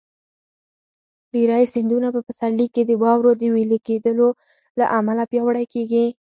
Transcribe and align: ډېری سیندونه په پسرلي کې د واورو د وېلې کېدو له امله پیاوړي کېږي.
ډېری 1.33 1.65
سیندونه 1.73 2.07
په 2.15 2.19
پسرلي 2.27 2.67
کې 2.73 2.81
د 2.85 2.91
واورو 3.03 3.31
د 3.37 3.43
وېلې 3.53 3.79
کېدو 3.87 4.27
له 4.79 4.85
امله 4.97 5.23
پیاوړي 5.31 5.65
کېږي. 5.73 6.05